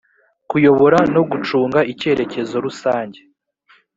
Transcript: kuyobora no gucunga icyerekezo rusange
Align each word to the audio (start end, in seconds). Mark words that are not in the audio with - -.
kuyobora 0.49 0.99
no 1.13 1.21
gucunga 1.31 1.79
icyerekezo 1.91 2.55
rusange 2.65 3.19